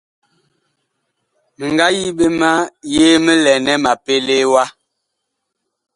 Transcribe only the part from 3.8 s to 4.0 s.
ma